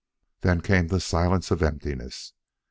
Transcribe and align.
Then 0.39 0.61
came 0.61 0.87
the 0.87 0.99
silence 0.99 1.51
of 1.51 1.61
emptiness. 1.61 2.33